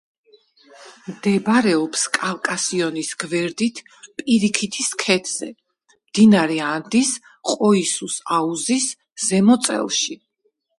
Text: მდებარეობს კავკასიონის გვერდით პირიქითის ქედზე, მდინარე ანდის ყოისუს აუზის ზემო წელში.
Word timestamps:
მდებარეობს 1.09 2.05
კავკასიონის 2.17 3.11
გვერდით 3.25 3.83
პირიქითის 4.21 4.91
ქედზე, 5.05 5.51
მდინარე 5.93 6.57
ანდის 6.73 7.15
ყოისუს 7.53 8.19
აუზის 8.41 8.91
ზემო 9.29 9.63
წელში. 9.69 10.23